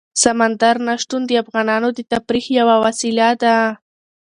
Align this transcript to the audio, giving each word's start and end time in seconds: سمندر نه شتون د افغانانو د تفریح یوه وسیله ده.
سمندر 0.23 0.75
نه 0.87 0.93
شتون 1.01 1.21
د 1.25 1.31
افغانانو 1.43 1.87
د 1.93 1.99
تفریح 2.11 2.45
یوه 2.59 2.75
وسیله 2.85 3.27
ده. 3.41 3.57